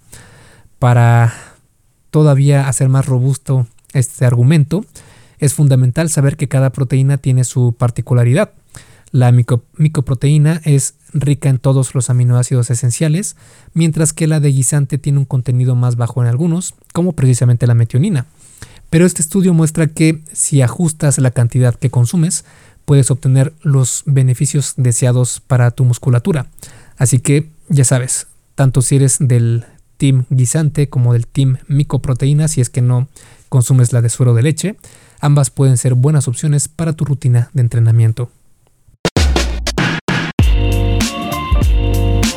Para 0.79 1.33
todavía 2.11 2.69
hacer 2.69 2.91
más 2.91 3.07
robusto 3.07 3.67
este 3.95 4.27
argumento, 4.27 4.85
es 5.39 5.55
fundamental 5.55 6.11
saber 6.11 6.37
que 6.37 6.49
cada 6.49 6.71
proteína 6.71 7.17
tiene 7.17 7.45
su 7.45 7.75
particularidad. 7.77 8.53
La 9.13 9.31
micoproteína 9.31 10.63
es 10.65 10.95
rica 11.13 11.51
en 11.51 11.59
todos 11.59 11.95
los 11.95 12.09
aminoácidos 12.09 12.71
esenciales, 12.71 13.37
mientras 13.75 14.15
que 14.15 14.27
la 14.27 14.41
de 14.41 14.49
guisante 14.49 14.97
tiene 14.97 15.19
un 15.19 15.27
contenido 15.27 15.77
más 15.77 15.97
bajo 15.97 16.23
en 16.23 16.29
algunos, 16.29 16.75
como 16.95 17.13
precisamente 17.13 17.67
la 17.67 17.75
metionina. 17.75 18.25
Pero 18.89 19.05
este 19.05 19.21
estudio 19.21 19.53
muestra 19.53 19.87
que 19.87 20.23
si 20.33 20.63
ajustas 20.63 21.19
la 21.19 21.31
cantidad 21.31 21.75
que 21.75 21.91
consumes, 21.91 22.47
puedes 22.87 23.11
obtener 23.11 23.53
los 23.63 24.03
beneficios 24.07 24.75
deseados 24.79 25.41
para 25.41 25.71
tu 25.71 25.85
musculatura. 25.85 26.47
Así 26.97 27.19
que 27.19 27.51
ya 27.69 27.85
sabes, 27.85 28.29
tanto 28.55 28.81
si 28.81 28.97
eres 28.97 29.19
del 29.21 29.67
team 29.99 30.25
guisante 30.31 30.89
como 30.89 31.13
del 31.13 31.27
team 31.27 31.59
micoproteína, 31.69 32.49
si 32.49 32.63
es 32.63 32.71
que 32.71 32.81
no 32.81 33.09
consumes 33.51 33.93
la 33.93 34.01
de 34.01 34.09
suero 34.09 34.35
de 34.35 34.43
leche, 34.43 34.77
ambas 35.21 35.51
pueden 35.51 35.77
ser 35.77 35.95
buenas 35.95 36.29
opciones 36.29 36.69
para 36.69 36.95
tu 36.95 37.05
rutina 37.05 37.51
de 37.53 37.61
entrenamiento. 37.61 38.31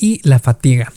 y 0.00 0.20
la 0.26 0.38
fatiga. 0.38 0.92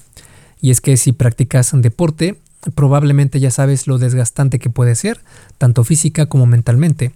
Y 0.62 0.72
es 0.72 0.82
que 0.82 0.96
si 0.98 1.12
practicas 1.12 1.72
deporte, 1.76 2.40
probablemente 2.74 3.40
ya 3.40 3.52
sabes 3.52 3.86
lo 3.86 3.98
desgastante 3.98 4.60
que 4.60 4.70
puede 4.70 4.96
ser, 4.96 5.20
tanto 5.58 5.84
física 5.84 6.28
como 6.28 6.46
mentalmente. 6.46 7.12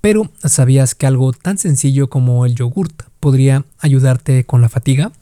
Pero 0.00 0.30
¿sabías 0.42 0.94
que 0.94 1.06
algo 1.06 1.32
tan 1.32 1.58
sencillo 1.58 2.08
como 2.08 2.46
el 2.46 2.54
yogurt 2.54 3.02
podría 3.20 3.64
ayudarte 3.80 4.44
con 4.44 4.62
la 4.62 4.68
fatiga? 4.68 5.12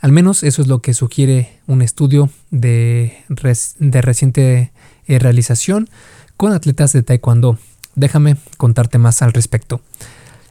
Al 0.00 0.12
menos 0.12 0.42
eso 0.42 0.62
es 0.62 0.68
lo 0.68 0.80
que 0.80 0.94
sugiere 0.94 1.58
un 1.66 1.82
estudio 1.82 2.30
de, 2.50 3.24
reciente 3.28 4.72
eh, 5.06 5.18
realización 5.18 5.88
con 6.36 6.52
atletas 6.52 6.92
de 6.92 7.02
taekwondo. 7.02 7.58
Déjame 7.94 8.36
contarte 8.58 8.98
más 8.98 9.22
al 9.22 9.32
respecto. 9.32 9.80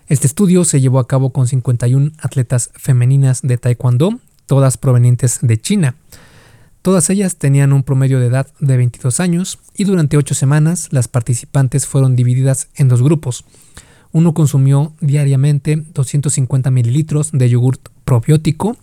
Este 0.08 0.28
estudio 0.28 0.66
se 0.66 0.82
llevó 0.82 1.00
a 1.00 1.08
cabo 1.08 1.32
con 1.32 1.48
51 1.48 2.12
atletas 2.20 2.72
femeninas 2.76 3.42
de 3.42 3.58
taekwondo 3.58 4.20
todas 4.48 4.78
provenientes 4.78 5.40
de 5.42 5.62
China. 5.62 5.96
Todas 6.82 7.10
ellas 7.10 7.36
tenían 7.36 7.74
un 7.74 7.84
promedio 7.84 8.20
de 8.20 8.28
edad 8.28 8.48
de 8.60 8.78
22 8.78 9.20
años 9.20 9.60
y 9.76 9.84
durante 9.84 10.18
8 10.18 10.34
semanas 10.34 10.88
las 10.92 11.08
participantes 11.08 11.86
fueron 11.86 12.16
divididas 12.16 12.70
en 12.76 12.88
dos 12.88 13.04
grupos. 13.04 13.46
Uno 14.14 14.34
consumió 14.34 14.94
diariamente 15.02 15.76
250 15.94 16.72
mililitros 16.72 17.32
de 17.34 17.50
yogurt 17.50 17.90
probiótico, 18.06 18.78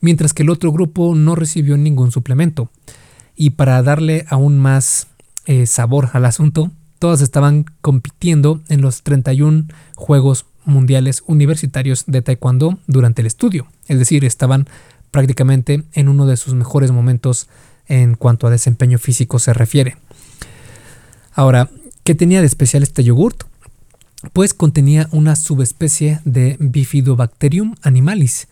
mientras 0.00 0.34
que 0.34 0.42
el 0.42 0.50
otro 0.50 0.72
grupo 0.72 1.14
no 1.14 1.36
recibió 1.36 1.76
ningún 1.76 2.10
suplemento. 2.10 2.70
Y 3.36 3.50
para 3.50 3.82
darle 3.82 4.26
aún 4.28 4.58
más 4.58 5.06
eh, 5.46 5.66
sabor 5.66 6.10
al 6.12 6.24
asunto, 6.24 6.72
todas 6.98 7.20
estaban 7.20 7.66
compitiendo 7.80 8.62
en 8.68 8.80
los 8.80 9.02
31 9.02 9.66
Juegos 9.94 10.46
Mundiales 10.64 11.22
Universitarios 11.26 12.04
de 12.06 12.22
Taekwondo 12.22 12.78
durante 12.86 13.20
el 13.20 13.26
estudio, 13.26 13.66
es 13.86 13.98
decir, 13.98 14.24
estaban 14.24 14.66
prácticamente 15.14 15.84
en 15.92 16.08
uno 16.08 16.26
de 16.26 16.36
sus 16.36 16.54
mejores 16.54 16.90
momentos 16.90 17.46
en 17.86 18.16
cuanto 18.16 18.48
a 18.48 18.50
desempeño 18.50 18.98
físico 18.98 19.38
se 19.38 19.54
refiere. 19.54 19.96
Ahora, 21.32 21.70
¿qué 22.02 22.16
tenía 22.16 22.40
de 22.40 22.48
especial 22.48 22.82
este 22.82 23.04
yogurt? 23.04 23.44
Pues 24.32 24.54
contenía 24.54 25.08
una 25.12 25.36
subespecie 25.36 26.18
de 26.24 26.56
Bifidobacterium 26.58 27.76
animalis. 27.82 28.48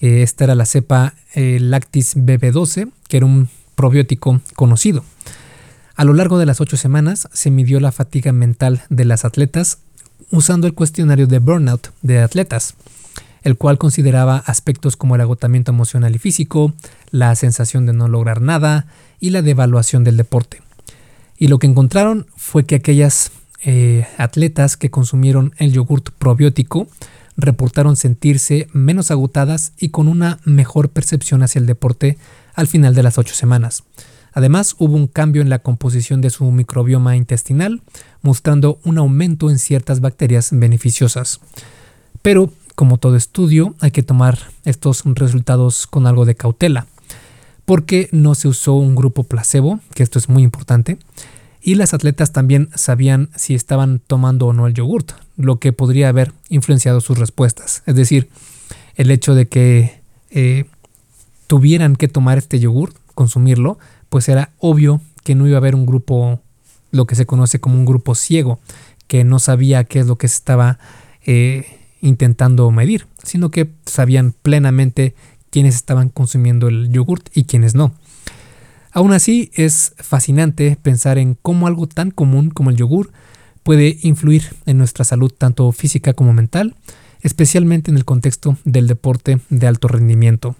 Eh, 0.00 0.20
esta 0.20 0.44
era 0.44 0.54
la 0.54 0.66
cepa 0.66 1.14
eh, 1.34 1.56
Lactis 1.58 2.14
BB12, 2.14 2.90
que 3.08 3.16
era 3.16 3.24
un 3.24 3.48
probiótico 3.74 4.42
conocido. 4.54 5.06
A 5.96 6.04
lo 6.04 6.12
largo 6.12 6.38
de 6.38 6.44
las 6.44 6.60
ocho 6.60 6.76
semanas 6.76 7.26
se 7.32 7.50
midió 7.50 7.80
la 7.80 7.90
fatiga 7.90 8.32
mental 8.32 8.82
de 8.90 9.06
las 9.06 9.24
atletas 9.24 9.78
usando 10.30 10.66
el 10.66 10.74
cuestionario 10.74 11.26
de 11.26 11.38
burnout 11.38 11.88
de 12.02 12.20
atletas 12.20 12.74
el 13.42 13.56
cual 13.56 13.78
consideraba 13.78 14.38
aspectos 14.38 14.96
como 14.96 15.14
el 15.14 15.20
agotamiento 15.20 15.72
emocional 15.72 16.14
y 16.14 16.18
físico, 16.18 16.72
la 17.10 17.34
sensación 17.34 17.86
de 17.86 17.92
no 17.92 18.08
lograr 18.08 18.40
nada 18.40 18.86
y 19.20 19.30
la 19.30 19.42
devaluación 19.42 20.04
del 20.04 20.16
deporte. 20.16 20.62
Y 21.38 21.48
lo 21.48 21.58
que 21.58 21.66
encontraron 21.66 22.26
fue 22.36 22.64
que 22.64 22.76
aquellas 22.76 23.32
eh, 23.64 24.06
atletas 24.18 24.76
que 24.76 24.90
consumieron 24.90 25.54
el 25.58 25.72
yogurt 25.72 26.10
probiótico 26.10 26.88
reportaron 27.36 27.96
sentirse 27.96 28.68
menos 28.72 29.10
agotadas 29.10 29.72
y 29.78 29.88
con 29.88 30.08
una 30.08 30.38
mejor 30.44 30.90
percepción 30.90 31.42
hacia 31.42 31.58
el 31.58 31.66
deporte 31.66 32.18
al 32.54 32.66
final 32.66 32.94
de 32.94 33.02
las 33.02 33.18
ocho 33.18 33.34
semanas. 33.34 33.84
Además, 34.32 34.76
hubo 34.78 34.96
un 34.96 35.06
cambio 35.06 35.42
en 35.42 35.50
la 35.50 35.58
composición 35.58 36.20
de 36.20 36.30
su 36.30 36.50
microbioma 36.50 37.16
intestinal, 37.16 37.82
mostrando 38.22 38.80
un 38.84 38.98
aumento 38.98 39.50
en 39.50 39.58
ciertas 39.58 40.00
bacterias 40.00 40.50
beneficiosas. 40.52 41.40
Pero 42.22 42.52
como 42.74 42.98
todo 42.98 43.16
estudio, 43.16 43.74
hay 43.80 43.90
que 43.90 44.02
tomar 44.02 44.38
estos 44.64 45.02
resultados 45.04 45.86
con 45.86 46.06
algo 46.06 46.24
de 46.24 46.34
cautela, 46.34 46.86
porque 47.64 48.08
no 48.12 48.34
se 48.34 48.48
usó 48.48 48.74
un 48.74 48.94
grupo 48.94 49.24
placebo, 49.24 49.80
que 49.94 50.02
esto 50.02 50.18
es 50.18 50.28
muy 50.28 50.42
importante, 50.42 50.98
y 51.60 51.76
las 51.76 51.94
atletas 51.94 52.32
también 52.32 52.70
sabían 52.74 53.30
si 53.36 53.54
estaban 53.54 54.00
tomando 54.04 54.46
o 54.48 54.52
no 54.52 54.66
el 54.66 54.74
yogurt, 54.74 55.12
lo 55.36 55.60
que 55.60 55.72
podría 55.72 56.08
haber 56.08 56.32
influenciado 56.48 57.00
sus 57.00 57.18
respuestas. 57.18 57.82
Es 57.86 57.94
decir, 57.94 58.28
el 58.96 59.10
hecho 59.10 59.34
de 59.34 59.46
que 59.46 60.00
eh, 60.30 60.64
tuvieran 61.46 61.94
que 61.94 62.08
tomar 62.08 62.38
este 62.38 62.58
yogurt, 62.58 62.96
consumirlo, 63.14 63.78
pues 64.08 64.28
era 64.28 64.50
obvio 64.58 65.00
que 65.22 65.34
no 65.34 65.46
iba 65.46 65.56
a 65.56 65.58
haber 65.58 65.74
un 65.74 65.86
grupo, 65.86 66.40
lo 66.90 67.06
que 67.06 67.14
se 67.14 67.26
conoce 67.26 67.60
como 67.60 67.76
un 67.76 67.84
grupo 67.84 68.14
ciego, 68.14 68.58
que 69.06 69.22
no 69.22 69.38
sabía 69.38 69.84
qué 69.84 70.00
es 70.00 70.06
lo 70.06 70.16
que 70.16 70.28
se 70.28 70.36
estaba 70.36 70.78
eh, 71.24 71.81
intentando 72.02 72.70
medir, 72.70 73.06
sino 73.22 73.50
que 73.50 73.70
sabían 73.86 74.34
plenamente 74.42 75.14
quiénes 75.50 75.76
estaban 75.76 76.10
consumiendo 76.10 76.68
el 76.68 76.90
yogurt 76.90 77.30
y 77.34 77.44
quiénes 77.44 77.74
no. 77.74 77.94
Aún 78.90 79.12
así, 79.12 79.50
es 79.54 79.94
fascinante 79.96 80.76
pensar 80.82 81.16
en 81.16 81.38
cómo 81.40 81.66
algo 81.66 81.86
tan 81.86 82.10
común 82.10 82.50
como 82.50 82.68
el 82.68 82.76
yogur 82.76 83.10
puede 83.62 83.98
influir 84.02 84.54
en 84.66 84.76
nuestra 84.76 85.04
salud 85.04 85.32
tanto 85.32 85.70
física 85.72 86.12
como 86.12 86.34
mental, 86.34 86.76
especialmente 87.22 87.90
en 87.90 87.96
el 87.96 88.04
contexto 88.04 88.58
del 88.64 88.88
deporte 88.88 89.40
de 89.48 89.66
alto 89.66 89.88
rendimiento. 89.88 90.56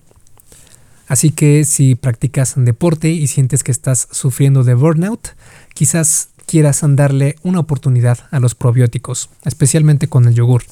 Así 1.08 1.30
que 1.30 1.64
si 1.64 1.94
practicas 1.94 2.54
deporte 2.56 3.10
y 3.10 3.26
sientes 3.26 3.64
que 3.64 3.72
estás 3.72 4.08
sufriendo 4.12 4.64
de 4.64 4.74
burnout, 4.74 5.36
quizás 5.74 6.30
quieras 6.46 6.80
darle 6.82 7.36
una 7.42 7.60
oportunidad 7.60 8.18
a 8.30 8.40
los 8.40 8.54
probióticos, 8.54 9.28
especialmente 9.44 10.08
con 10.08 10.26
el 10.26 10.34
yogur 10.34 10.62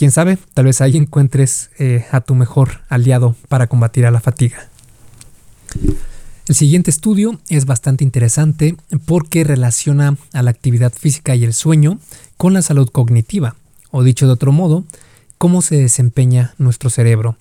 quién 0.00 0.12
sabe, 0.12 0.38
tal 0.54 0.64
vez 0.64 0.80
ahí 0.80 0.96
encuentres 0.96 1.68
eh, 1.78 2.06
a 2.10 2.22
tu 2.22 2.34
mejor 2.34 2.80
aliado 2.88 3.36
para 3.50 3.66
combatir 3.66 4.06
a 4.06 4.10
la 4.10 4.18
fatiga. 4.18 4.70
El 6.46 6.54
siguiente 6.54 6.90
estudio 6.90 7.38
es 7.50 7.66
bastante 7.66 8.02
interesante 8.02 8.76
porque 9.04 9.44
relaciona 9.44 10.16
a 10.32 10.42
la 10.42 10.52
actividad 10.52 10.94
física 10.94 11.34
y 11.34 11.44
el 11.44 11.52
sueño 11.52 11.98
con 12.38 12.54
la 12.54 12.62
salud 12.62 12.88
cognitiva, 12.88 13.56
o 13.90 14.02
dicho 14.02 14.24
de 14.24 14.32
otro 14.32 14.52
modo, 14.52 14.84
cómo 15.36 15.60
se 15.60 15.76
desempeña 15.76 16.54
nuestro 16.56 16.88
cerebro. 16.88 17.36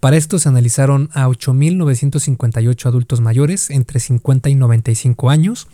Para 0.00 0.16
esto 0.16 0.40
se 0.40 0.48
analizaron 0.48 1.08
a 1.12 1.28
8.958 1.28 2.86
adultos 2.86 3.20
mayores 3.20 3.70
entre 3.70 4.00
50 4.00 4.50
y 4.50 4.56
95 4.56 5.30
años, 5.30 5.68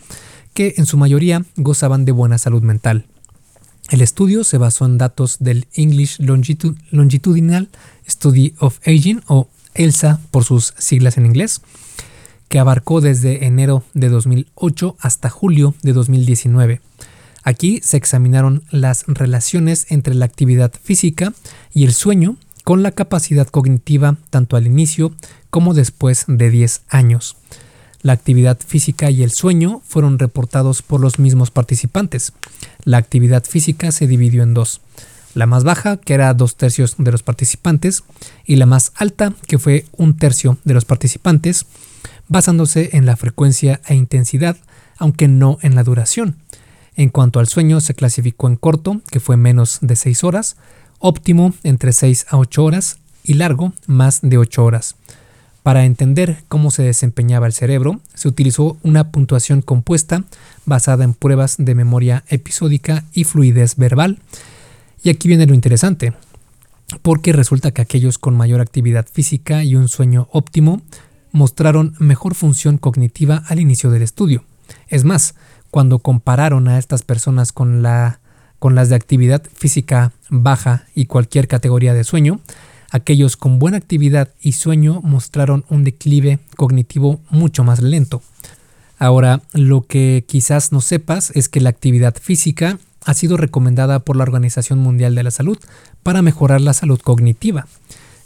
que 0.53 0.75
en 0.77 0.85
su 0.85 0.95
mayoría 0.95 1.43
gozaban 1.55 2.05
de 2.05 2.11
buena 2.11 2.37
salud 2.37 2.61
mental. 2.61 3.07
El 3.89 4.01
estudio 4.01 4.43
se 4.43 4.57
basó 4.57 4.85
en 4.85 4.97
datos 4.97 5.37
del 5.39 5.67
English 5.73 6.19
Longitudinal 6.19 7.69
Study 8.09 8.55
of 8.59 8.79
Aging 8.87 9.21
o 9.27 9.49
ELSA 9.75 10.19
por 10.31 10.43
sus 10.43 10.73
siglas 10.77 11.17
en 11.17 11.25
inglés, 11.25 11.61
que 12.47 12.59
abarcó 12.59 13.01
desde 13.01 13.45
enero 13.45 13.83
de 13.93 14.09
2008 14.09 14.95
hasta 14.99 15.29
julio 15.29 15.75
de 15.81 15.93
2019. 15.93 16.81
Aquí 17.43 17.81
se 17.83 17.97
examinaron 17.97 18.63
las 18.71 19.03
relaciones 19.07 19.87
entre 19.89 20.15
la 20.15 20.25
actividad 20.25 20.71
física 20.81 21.33
y 21.73 21.83
el 21.83 21.93
sueño 21.93 22.37
con 22.63 22.83
la 22.83 22.91
capacidad 22.91 23.47
cognitiva 23.47 24.15
tanto 24.29 24.55
al 24.55 24.65
inicio 24.65 25.13
como 25.49 25.73
después 25.73 26.23
de 26.27 26.49
10 26.49 26.83
años. 26.89 27.35
La 28.03 28.11
actividad 28.13 28.59
física 28.59 29.09
y 29.09 29.23
el 29.23 29.31
sueño 29.31 29.81
fueron 29.87 30.19
reportados 30.19 30.81
por 30.81 30.99
los 30.99 31.19
mismos 31.19 31.51
participantes. 31.51 32.33
La 32.83 32.97
actividad 32.97 33.45
física 33.45 33.93
se 33.93 34.07
dividió 34.07 34.43
en 34.43 34.53
dos. 34.53 34.81
La 35.33 35.45
más 35.45 35.63
baja, 35.63 35.97
que 35.97 36.13
era 36.13 36.33
dos 36.33 36.57
tercios 36.57 36.95
de 36.97 37.11
los 37.11 37.23
participantes, 37.23 38.03
y 38.45 38.57
la 38.57 38.65
más 38.65 38.91
alta, 38.95 39.33
que 39.47 39.57
fue 39.57 39.85
un 39.93 40.17
tercio 40.17 40.57
de 40.65 40.73
los 40.73 40.83
participantes, 40.83 41.65
basándose 42.27 42.89
en 42.91 43.05
la 43.05 43.15
frecuencia 43.15 43.79
e 43.87 43.95
intensidad, 43.95 44.57
aunque 44.97 45.29
no 45.29 45.57
en 45.61 45.73
la 45.73 45.83
duración. 45.83 46.35
En 46.95 47.09
cuanto 47.09 47.39
al 47.39 47.47
sueño, 47.47 47.79
se 47.79 47.95
clasificó 47.95 48.47
en 48.47 48.57
corto, 48.57 49.01
que 49.09 49.21
fue 49.21 49.37
menos 49.37 49.79
de 49.81 49.95
6 49.95 50.25
horas, 50.25 50.57
óptimo 50.99 51.53
entre 51.63 51.93
6 51.93 52.25
a 52.29 52.37
8 52.37 52.63
horas 52.63 52.97
y 53.23 53.35
largo 53.35 53.71
más 53.87 54.19
de 54.21 54.37
8 54.37 54.63
horas. 54.63 54.95
Para 55.63 55.85
entender 55.85 56.43
cómo 56.49 56.71
se 56.71 56.83
desempeñaba 56.83 57.47
el 57.47 57.53
cerebro, 57.53 58.01
se 58.13 58.27
utilizó 58.27 58.77
una 58.83 59.11
puntuación 59.11 59.61
compuesta 59.61 60.25
basada 60.65 61.05
en 61.05 61.13
pruebas 61.13 61.55
de 61.57 61.73
memoria 61.73 62.25
episódica 62.27 63.05
y 63.13 63.23
fluidez 63.23 63.77
verbal. 63.77 64.19
Y 65.03 65.09
aquí 65.09 65.29
viene 65.29 65.45
lo 65.45 65.53
interesante, 65.53 66.13
porque 67.01 67.31
resulta 67.31 67.71
que 67.71 67.81
aquellos 67.81 68.17
con 68.17 68.35
mayor 68.35 68.59
actividad 68.59 69.07
física 69.09 69.63
y 69.63 69.75
un 69.75 69.87
sueño 69.87 70.27
óptimo 70.31 70.81
mostraron 71.31 71.95
mejor 71.97 72.35
función 72.35 72.77
cognitiva 72.77 73.43
al 73.47 73.61
inicio 73.61 73.89
del 73.89 74.01
estudio. 74.01 74.43
Es 74.89 75.05
más, 75.05 75.33
cuando 75.71 75.99
compararon 75.99 76.67
a 76.67 76.77
estas 76.77 77.03
personas 77.03 77.53
con, 77.53 77.81
la, 77.81 78.19
con 78.59 78.75
las 78.75 78.89
de 78.89 78.95
actividad 78.95 79.41
física 79.55 80.11
baja 80.29 80.85
y 80.93 81.05
cualquier 81.05 81.47
categoría 81.47 81.93
de 81.93 82.03
sueño, 82.03 82.41
aquellos 82.93 83.37
con 83.37 83.57
buena 83.57 83.77
actividad 83.77 84.29
y 84.39 84.53
sueño 84.53 85.01
mostraron 85.01 85.65
un 85.67 85.83
declive 85.83 86.39
cognitivo 86.55 87.19
mucho 87.29 87.63
más 87.63 87.81
lento. 87.81 88.21
Ahora, 88.99 89.41
lo 89.51 89.81
que 89.81 90.23
quizás 90.27 90.71
no 90.71 90.79
sepas 90.79 91.31
es 91.31 91.49
que 91.49 91.59
la 91.59 91.69
actividad 91.69 92.15
física 92.15 92.77
ha 93.03 93.13
sido 93.15 93.35
recomendada 93.35 93.99
por 93.99 94.15
la 94.15 94.23
Organización 94.23 94.77
Mundial 94.77 95.15
de 95.15 95.23
la 95.23 95.31
Salud 95.31 95.57
para 96.03 96.21
mejorar 96.21 96.61
la 96.61 96.73
salud 96.73 97.01
cognitiva. 97.01 97.65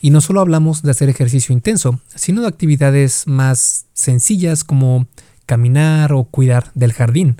Y 0.01 0.09
no 0.09 0.19
solo 0.19 0.41
hablamos 0.41 0.81
de 0.83 0.91
hacer 0.91 1.07
ejercicio 1.07 1.53
intenso, 1.53 2.01
sino 2.13 2.41
de 2.41 2.47
actividades 2.47 3.25
más 3.25 3.85
sencillas 3.93 4.65
como 4.65 5.07
caminar 5.45 6.11
o 6.11 6.25
cuidar 6.25 6.71
del 6.75 6.91
jardín. 6.91 7.37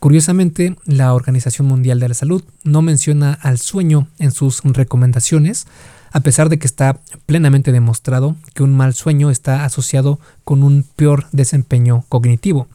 Curiosamente, 0.00 0.76
la 0.84 1.14
Organización 1.14 1.66
Mundial 1.66 1.98
de 1.98 2.10
la 2.10 2.14
Salud 2.14 2.44
no 2.62 2.82
menciona 2.82 3.32
al 3.32 3.58
sueño 3.58 4.08
en 4.18 4.32
sus 4.32 4.60
recomendaciones, 4.62 5.66
a 6.12 6.20
pesar 6.20 6.48
de 6.48 6.58
que 6.58 6.66
está 6.66 7.00
plenamente 7.26 7.72
demostrado 7.72 8.36
que 8.54 8.62
un 8.62 8.76
mal 8.76 8.94
sueño 8.94 9.30
está 9.30 9.64
asociado 9.64 10.20
con 10.44 10.62
un 10.62 10.84
peor 10.96 11.26
desempeño 11.32 12.04
cognitivo. 12.08 12.68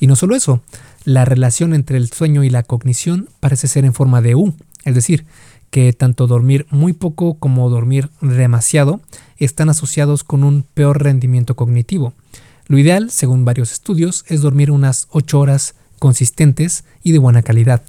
Y 0.00 0.06
no 0.06 0.16
solo 0.16 0.34
eso, 0.34 0.62
la 1.04 1.24
relación 1.24 1.74
entre 1.74 1.98
el 1.98 2.10
sueño 2.10 2.44
y 2.44 2.50
la 2.50 2.62
cognición 2.62 3.28
parece 3.40 3.68
ser 3.68 3.84
en 3.84 3.94
forma 3.94 4.20
de 4.20 4.34
U, 4.34 4.54
es 4.84 4.94
decir, 4.94 5.26
que 5.70 5.92
tanto 5.92 6.26
dormir 6.26 6.66
muy 6.70 6.92
poco 6.92 7.34
como 7.34 7.68
dormir 7.68 8.10
demasiado 8.20 9.00
están 9.36 9.68
asociados 9.68 10.24
con 10.24 10.44
un 10.44 10.62
peor 10.62 11.02
rendimiento 11.02 11.56
cognitivo. 11.56 12.14
Lo 12.66 12.78
ideal, 12.78 13.10
según 13.10 13.44
varios 13.44 13.72
estudios, 13.72 14.24
es 14.28 14.40
dormir 14.40 14.70
unas 14.70 15.08
8 15.10 15.38
horas 15.38 15.74
consistentes 15.98 16.84
y 17.02 17.12
de 17.12 17.18
buena 17.18 17.42
calidad. 17.42 17.82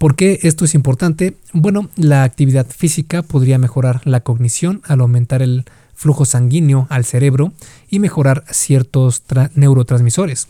¿Por 0.00 0.16
qué 0.16 0.38
esto 0.44 0.64
es 0.64 0.74
importante? 0.74 1.36
Bueno, 1.52 1.90
la 1.94 2.22
actividad 2.22 2.66
física 2.66 3.20
podría 3.22 3.58
mejorar 3.58 4.00
la 4.06 4.20
cognición 4.20 4.80
al 4.84 5.02
aumentar 5.02 5.42
el 5.42 5.66
flujo 5.94 6.24
sanguíneo 6.24 6.86
al 6.88 7.04
cerebro 7.04 7.52
y 7.90 7.98
mejorar 7.98 8.44
ciertos 8.50 9.22
neurotransmisores. 9.52 10.48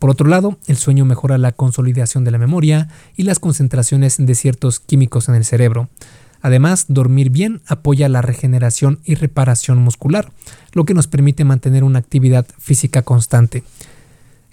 Por 0.00 0.10
otro 0.10 0.28
lado, 0.28 0.58
el 0.66 0.78
sueño 0.78 1.04
mejora 1.04 1.38
la 1.38 1.52
consolidación 1.52 2.24
de 2.24 2.32
la 2.32 2.38
memoria 2.38 2.88
y 3.16 3.22
las 3.22 3.38
concentraciones 3.38 4.16
de 4.18 4.34
ciertos 4.34 4.80
químicos 4.80 5.28
en 5.28 5.36
el 5.36 5.44
cerebro. 5.44 5.88
Además, 6.40 6.86
dormir 6.88 7.30
bien 7.30 7.60
apoya 7.68 8.08
la 8.08 8.20
regeneración 8.20 8.98
y 9.04 9.14
reparación 9.14 9.78
muscular, 9.78 10.32
lo 10.72 10.86
que 10.86 10.94
nos 10.94 11.06
permite 11.06 11.44
mantener 11.44 11.84
una 11.84 12.00
actividad 12.00 12.46
física 12.58 13.02
constante. 13.02 13.62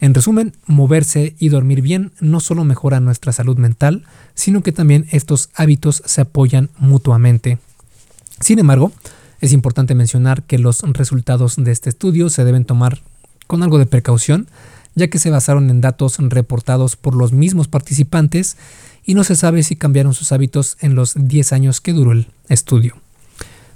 En 0.01 0.13
resumen, 0.13 0.53
moverse 0.65 1.35
y 1.39 1.49
dormir 1.49 1.81
bien 1.81 2.11
no 2.21 2.39
solo 2.39 2.63
mejora 2.63 3.01
nuestra 3.01 3.33
salud 3.33 3.57
mental, 3.57 4.05
sino 4.33 4.63
que 4.63 4.71
también 4.71 5.07
estos 5.11 5.49
hábitos 5.55 6.01
se 6.05 6.21
apoyan 6.21 6.69
mutuamente. 6.77 7.57
Sin 8.39 8.59
embargo, 8.59 8.93
es 9.41 9.51
importante 9.51 9.95
mencionar 9.95 10.43
que 10.43 10.57
los 10.57 10.81
resultados 10.81 11.55
de 11.57 11.71
este 11.71 11.89
estudio 11.89 12.29
se 12.29 12.45
deben 12.45 12.63
tomar 12.63 13.01
con 13.47 13.61
algo 13.61 13.77
de 13.77 13.85
precaución, 13.85 14.47
ya 14.95 15.09
que 15.09 15.19
se 15.19 15.31
basaron 15.31 15.69
en 15.69 15.81
datos 15.81 16.17
reportados 16.17 16.95
por 16.95 17.15
los 17.15 17.33
mismos 17.33 17.67
participantes 17.67 18.57
y 19.05 19.15
no 19.15 19.23
se 19.23 19.35
sabe 19.35 19.63
si 19.63 19.75
cambiaron 19.75 20.13
sus 20.13 20.31
hábitos 20.31 20.77
en 20.79 20.95
los 20.95 21.13
10 21.15 21.53
años 21.53 21.81
que 21.81 21.93
duró 21.93 22.13
el 22.13 22.27
estudio. 22.47 22.95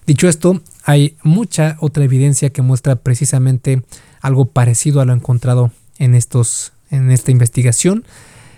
Dicho 0.05 0.27
esto, 0.27 0.61
hay 0.83 1.15
mucha 1.23 1.77
otra 1.79 2.03
evidencia 2.03 2.49
que 2.51 2.61
muestra 2.61 2.95
precisamente 2.95 3.83
algo 4.21 4.45
parecido 4.45 5.01
a 5.01 5.05
lo 5.05 5.13
encontrado 5.13 5.71
en, 6.03 6.15
estos, 6.15 6.73
en 6.91 7.11
esta 7.11 7.31
investigación 7.31 8.03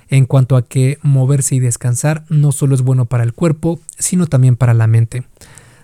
en 0.10 0.26
cuanto 0.26 0.56
a 0.56 0.66
que 0.66 1.00
moverse 1.02 1.56
y 1.56 1.60
descansar 1.60 2.24
no 2.30 2.52
solo 2.52 2.76
es 2.76 2.82
bueno 2.82 3.06
para 3.06 3.24
el 3.24 3.34
cuerpo, 3.34 3.80
sino 3.98 4.28
también 4.28 4.56
para 4.56 4.74
la 4.74 4.88
mente. 4.88 5.24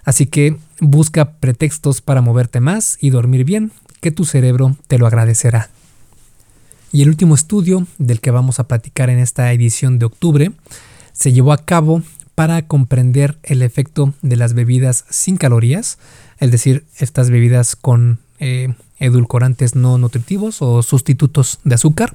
Así 0.03 0.25
que 0.25 0.57
busca 0.79 1.33
pretextos 1.33 2.01
para 2.01 2.21
moverte 2.21 2.59
más 2.59 2.97
y 3.01 3.09
dormir 3.09 3.45
bien, 3.45 3.71
que 3.99 4.11
tu 4.11 4.25
cerebro 4.25 4.75
te 4.87 4.97
lo 4.97 5.07
agradecerá. 5.07 5.69
Y 6.91 7.03
el 7.03 7.09
último 7.09 7.35
estudio 7.35 7.87
del 7.97 8.19
que 8.19 8.31
vamos 8.31 8.59
a 8.59 8.67
platicar 8.67 9.09
en 9.09 9.19
esta 9.19 9.51
edición 9.53 9.99
de 9.99 10.05
octubre 10.05 10.51
se 11.13 11.31
llevó 11.31 11.53
a 11.53 11.65
cabo 11.65 12.01
para 12.35 12.63
comprender 12.63 13.37
el 13.43 13.61
efecto 13.61 14.13
de 14.21 14.35
las 14.35 14.53
bebidas 14.53 15.05
sin 15.09 15.37
calorías, 15.37 15.99
es 16.39 16.51
decir, 16.51 16.85
estas 16.97 17.29
bebidas 17.29 17.75
con 17.75 18.19
eh, 18.41 18.73
edulcorantes 18.99 19.75
no 19.75 19.97
nutritivos 19.97 20.61
o 20.61 20.83
sustitutos 20.83 21.59
de 21.63 21.75
azúcar, 21.75 22.13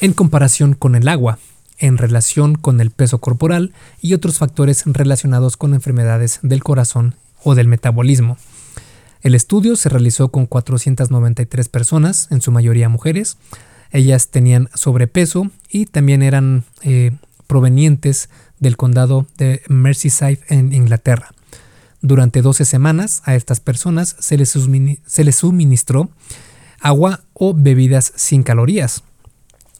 en 0.00 0.14
comparación 0.14 0.74
con 0.74 0.94
el 0.94 1.08
agua, 1.08 1.38
en 1.78 1.98
relación 1.98 2.54
con 2.54 2.80
el 2.80 2.90
peso 2.90 3.18
corporal 3.18 3.72
y 4.00 4.14
otros 4.14 4.38
factores 4.38 4.84
relacionados 4.86 5.58
con 5.58 5.74
enfermedades 5.74 6.38
del 6.42 6.62
corazón 6.62 7.14
o 7.42 7.54
del 7.54 7.68
metabolismo. 7.68 8.38
El 9.22 9.34
estudio 9.34 9.76
se 9.76 9.88
realizó 9.88 10.28
con 10.28 10.46
493 10.46 11.68
personas, 11.68 12.28
en 12.30 12.40
su 12.40 12.52
mayoría 12.52 12.88
mujeres. 12.88 13.36
Ellas 13.90 14.28
tenían 14.28 14.68
sobrepeso 14.74 15.50
y 15.68 15.86
también 15.86 16.22
eran 16.22 16.64
eh, 16.82 17.12
provenientes 17.46 18.28
del 18.60 18.76
condado 18.76 19.26
de 19.36 19.62
Merseyside 19.68 20.40
en 20.48 20.72
Inglaterra. 20.72 21.32
Durante 22.06 22.40
12 22.40 22.64
semanas 22.64 23.20
a 23.24 23.34
estas 23.34 23.58
personas 23.58 24.14
se 24.20 24.38
les, 24.38 24.56
se 25.06 25.24
les 25.24 25.34
suministró 25.34 26.08
agua 26.80 27.22
o 27.34 27.52
bebidas 27.52 28.12
sin 28.14 28.44
calorías. 28.44 29.02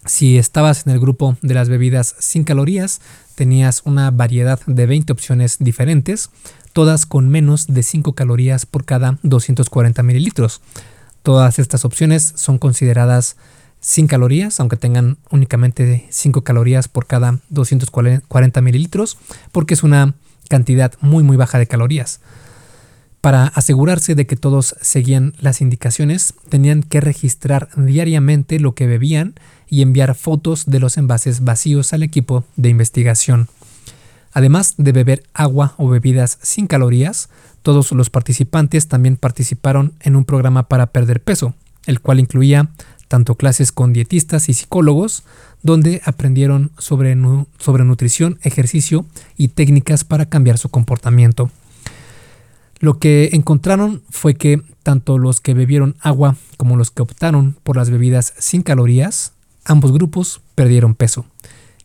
Si 0.07 0.37
estabas 0.37 0.89
en 0.89 0.93
el 0.93 0.99
grupo 0.99 1.37
de 1.43 1.55
las 1.55 1.69
bebidas 1.69 2.17
sin 2.19 2.43
calorías, 2.43 3.01
tenías 3.37 3.83
una 3.85 4.11
variedad 4.11 4.59
de 4.67 4.87
20 4.87 5.12
opciones 5.12 5.59
diferentes, 5.61 6.31
todas 6.73 7.07
con 7.07 7.29
menos 7.29 7.69
de 7.69 7.85
5 7.85 8.15
calorías 8.15 8.67
por 8.67 8.85
cada 8.85 9.19
240 9.23 10.03
mililitros. 10.03 10.62
Todas 11.23 11.61
estas 11.61 11.85
opciones 11.85 12.33
son 12.35 12.59
consideradas 12.59 13.37
sin 13.79 14.09
calorías, 14.09 14.59
aunque 14.59 14.77
tengan 14.77 15.19
únicamente 15.31 16.09
5 16.11 16.43
calorías 16.43 16.89
por 16.89 17.07
cada 17.07 17.39
240 17.51 18.61
mililitros, 18.62 19.17
porque 19.53 19.75
es 19.75 19.85
una 19.85 20.17
cantidad 20.48 20.92
muy 21.00 21.22
muy 21.22 21.37
baja 21.37 21.59
de 21.59 21.66
calorías. 21.66 22.20
Para 23.20 23.48
asegurarse 23.48 24.14
de 24.14 24.26
que 24.26 24.37
todos 24.37 24.76
seguían 24.80 25.35
las 25.40 25.61
indicaciones, 25.61 26.35
tenían 26.48 26.82
que 26.82 27.00
registrar 27.00 27.68
diariamente 27.76 28.61
lo 28.61 28.74
que 28.74 28.87
bebían 28.87 29.35
y 29.68 29.82
enviar 29.82 30.14
fotos 30.14 30.66
de 30.66 30.78
los 30.78 30.96
envases 30.96 31.42
vacíos 31.42 31.92
al 31.92 32.04
equipo 32.04 32.44
de 32.54 32.68
investigación. 32.68 33.48
Además 34.32 34.74
de 34.76 34.92
beber 34.92 35.24
agua 35.35 35.74
o 35.76 35.88
bebidas 35.88 36.38
sin 36.42 36.66
calorías, 36.66 37.28
todos 37.62 37.90
los 37.92 38.11
participantes 38.11 38.87
también 38.87 39.16
participaron 39.16 39.94
en 40.00 40.14
un 40.14 40.24
programa 40.24 40.68
para 40.68 40.87
perder 40.87 41.20
peso, 41.20 41.54
el 41.87 42.00
cual 42.00 42.20
incluía 42.20 42.68
tanto 43.09 43.35
clases 43.35 43.73
con 43.73 43.92
dietistas 43.92 44.49
y 44.49 44.55
psicólogos, 44.55 45.25
donde 45.62 46.03
aprendieron 46.05 46.71
sobre, 46.79 47.16
sobre 47.59 47.85
nutrición, 47.85 48.38
ejercicio 48.42 49.07
y 49.37 49.49
técnicas 49.49 50.05
para 50.05 50.27
cambiar 50.27 50.59
su 50.59 50.69
comportamiento. 50.69 51.51
Lo 52.79 52.99
que 52.99 53.31
encontraron 53.33 54.03
fue 54.11 54.35
que 54.35 54.62
tanto 54.83 55.19
los 55.19 55.40
que 55.40 55.55
bebieron 55.55 55.97
agua 56.01 56.37
como 56.57 56.77
los 56.77 56.90
que 56.90 57.03
optaron 57.03 57.57
por 57.62 57.77
las 57.77 57.90
bebidas 57.90 58.35
sin 58.38 58.62
calorías, 58.62 59.33
ambos 59.64 59.92
grupos 59.92 60.42
perdieron 60.55 60.95
peso. 60.95 61.27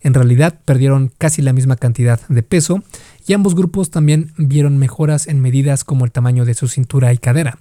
En 0.01 0.13
realidad 0.13 0.59
perdieron 0.65 1.11
casi 1.17 1.41
la 1.41 1.53
misma 1.53 1.75
cantidad 1.75 2.19
de 2.27 2.43
peso 2.43 2.83
y 3.25 3.33
ambos 3.33 3.55
grupos 3.55 3.91
también 3.91 4.33
vieron 4.37 4.77
mejoras 4.77 5.27
en 5.27 5.39
medidas 5.39 5.83
como 5.83 6.05
el 6.05 6.11
tamaño 6.11 6.43
de 6.43 6.55
su 6.55 6.67
cintura 6.67 7.13
y 7.13 7.17
cadera. 7.17 7.59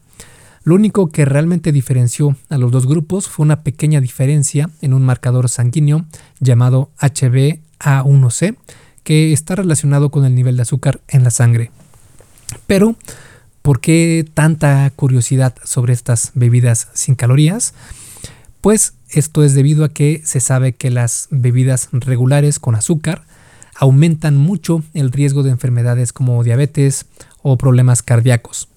Lo 0.63 0.75
único 0.75 1.09
que 1.09 1.25
realmente 1.25 1.73
diferenció 1.73 2.37
a 2.49 2.59
los 2.59 2.71
dos 2.71 2.87
grupos 2.87 3.29
fue 3.29 3.45
una 3.45 3.63
pequeña 3.63 4.01
diferencia 4.01 4.71
en 4.83 4.93
un 4.93 5.03
marcador 5.03 5.49
sanguíneo 5.49 6.05
llamado 6.39 6.91
HbA1c, 7.01 8.57
que 9.03 9.33
está 9.33 9.57
relacionado 9.57 10.11
con 10.11 10.25
el 10.25 10.35
nivel 10.35 10.57
de 10.57 10.63
azúcar 10.63 11.01
en 11.09 11.25
la 11.25 11.31
sangre. 11.31 11.71
Pero 12.67 12.97
¿Por 13.63 13.81
qué 13.81 14.27
tanta 14.33 14.91
curiosidad 14.97 15.55
sobre 15.65 15.93
estas 15.93 16.33
bebidas 16.35 16.89
sin 16.95 17.15
calorías? 17.15 17.75
Pues 18.63 18.95
esto 19.11 19.45
es 19.45 19.55
debido 19.55 19.85
a 19.85 19.91
que 19.91 20.23
se 20.25 20.41
sabe 20.41 20.73
que 20.73 20.91
las 20.91 21.29
bebidas 21.31 21.89
regulares 21.93 22.59
con 22.59 22.75
azúcar 22.75 23.25
aumentan 23.77 24.37
mucho 24.37 24.83
el 24.95 25.13
riesgo 25.13 25.43
de 25.43 25.51
enfermedades 25.51 26.15
como 26.15 26.43
diabetes 26.43 27.05
o 27.43 27.59
problemas 27.59 28.03
cardíacos. 28.03 28.70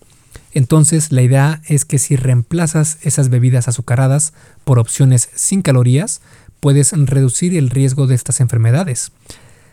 Entonces 0.54 1.12
la 1.12 1.22
idea 1.22 1.62
es 1.68 1.86
que 1.86 2.00
si 2.00 2.16
reemplazas 2.16 3.00
esas 3.02 3.30
bebidas 3.30 3.68
azucaradas 3.68 4.34
por 4.64 4.80
opciones 4.80 5.30
sin 5.36 5.62
calorías, 5.62 6.22
puedes 6.60 6.92
reducir 6.94 7.58
el 7.58 7.70
riesgo 7.70 8.08
de 8.08 8.16
estas 8.16 8.40
enfermedades. 8.40 9.12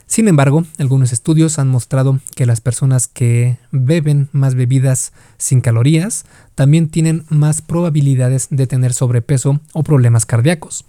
Sin 0.07 0.27
embargo, 0.27 0.65
algunos 0.79 1.13
estudios 1.13 1.61
han 1.61 1.69
mostrado 1.69 2.19
que 2.35 2.45
las 2.45 2.61
personas 2.61 3.07
que 3.07 3.59
beben 3.71 4.29
más 4.33 4.57
bebidas 4.57 5.13
sin 5.39 5.61
calorías 5.61 6.25
también 6.57 6.89
tienen 6.89 7.25
más 7.29 7.63
probabilidades 7.63 8.49
de 8.51 8.67
tener 8.67 8.93
sobrepeso 8.93 9.61
o 9.73 9.85
problemas 9.85 10.27
cardíacos. 10.27 10.85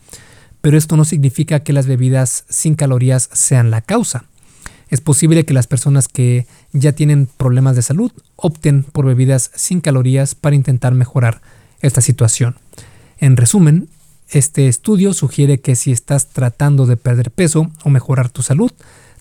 Pero 0.62 0.76
esto 0.76 0.98
no 0.98 1.06
significa 1.06 1.60
que 1.60 1.72
las 1.72 1.86
bebidas 1.86 2.46
sin 2.50 2.74
calorías 2.74 3.30
sean 3.32 3.70
la 3.70 3.82
causa. 3.82 4.26
Es 4.92 5.00
posible 5.00 5.46
que 5.46 5.54
las 5.54 5.68
personas 5.68 6.10
que 6.10 6.46
ya 6.74 6.92
tienen 6.92 7.26
problemas 7.26 7.78
de 7.78 7.82
salud 7.82 8.12
opten 8.36 8.84
por 8.84 9.06
bebidas 9.06 9.50
sin 9.56 9.80
calorías 9.80 10.36
para 10.36 10.56
intentar 10.56 10.94
mejorar 10.94 11.42
esta 11.82 12.02
situación. 12.02 12.58
En 13.18 13.38
resumen, 13.38 13.88
este 14.30 14.68
estudio 14.68 15.14
sugiere 15.14 15.62
que 15.62 15.78
si 15.78 15.94
estás 15.94 16.28
tratando 16.28 16.86
de 16.86 16.98
perder 16.98 17.32
peso 17.32 17.72
o 17.86 17.90
mejorar 17.90 18.30
tu 18.30 18.44
salud, 18.44 18.72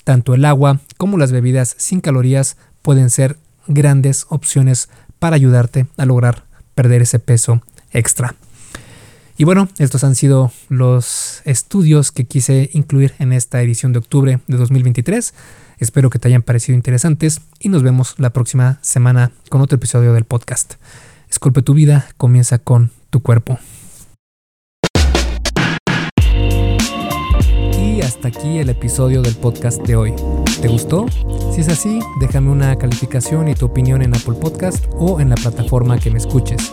tanto 0.02 0.34
el 0.34 0.44
agua 0.44 0.80
como 0.96 1.18
las 1.18 1.30
bebidas 1.30 1.76
sin 1.78 2.00
calorías 2.00 2.56
pueden 2.82 3.08
ser 3.08 3.36
grandes 3.68 4.26
opciones 4.28 4.88
para 5.20 5.36
ayudarte 5.36 5.86
a 5.96 6.04
lograr 6.04 6.44
perder 6.74 7.02
ese 7.02 7.20
peso 7.20 7.62
extra. 7.92 8.34
Y 9.40 9.44
bueno, 9.44 9.70
estos 9.78 10.04
han 10.04 10.16
sido 10.16 10.52
los 10.68 11.40
estudios 11.46 12.12
que 12.12 12.26
quise 12.26 12.68
incluir 12.74 13.14
en 13.18 13.32
esta 13.32 13.62
edición 13.62 13.94
de 13.94 14.00
octubre 14.00 14.38
de 14.46 14.56
2023. 14.58 15.32
Espero 15.78 16.10
que 16.10 16.18
te 16.18 16.28
hayan 16.28 16.42
parecido 16.42 16.76
interesantes 16.76 17.40
y 17.58 17.70
nos 17.70 17.82
vemos 17.82 18.16
la 18.18 18.34
próxima 18.34 18.78
semana 18.82 19.32
con 19.48 19.62
otro 19.62 19.76
episodio 19.76 20.12
del 20.12 20.26
podcast. 20.26 20.74
Esculpe 21.30 21.62
tu 21.62 21.72
vida, 21.72 22.06
comienza 22.18 22.58
con 22.58 22.90
tu 23.08 23.22
cuerpo. 23.22 23.58
hasta 28.02 28.28
aquí 28.28 28.58
el 28.58 28.68
episodio 28.68 29.22
del 29.22 29.34
podcast 29.36 29.80
de 29.86 29.94
hoy. 29.94 30.14
¿Te 30.60 30.68
gustó? 30.68 31.06
Si 31.54 31.60
es 31.60 31.68
así, 31.68 32.00
déjame 32.18 32.50
una 32.50 32.76
calificación 32.76 33.48
y 33.48 33.54
tu 33.54 33.66
opinión 33.66 34.02
en 34.02 34.14
Apple 34.14 34.34
Podcast 34.40 34.84
o 34.92 35.20
en 35.20 35.30
la 35.30 35.36
plataforma 35.36 35.98
que 35.98 36.10
me 36.10 36.18
escuches. 36.18 36.72